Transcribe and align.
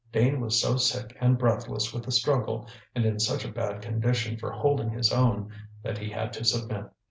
Dane 0.11 0.39
was 0.39 0.59
so 0.59 0.77
sick 0.77 1.15
and 1.21 1.37
breathless 1.37 1.93
with 1.93 2.05
the 2.05 2.11
struggle 2.11 2.67
and 2.95 3.05
in 3.05 3.19
such 3.19 3.45
a 3.45 3.51
bad 3.51 3.83
condition 3.83 4.35
for 4.35 4.51
holding 4.51 4.89
his 4.89 5.11
own, 5.13 5.51
that 5.83 5.99
he 5.99 6.09
had 6.09 6.33
to 6.33 6.43
submit. 6.43 6.85